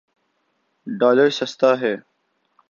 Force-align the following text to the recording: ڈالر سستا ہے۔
ڈالر 0.87 1.29
سستا 1.39 1.69
ہے۔ 1.81 1.93